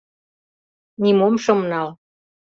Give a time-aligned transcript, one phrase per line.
[1.03, 1.89] Нимом шым нал.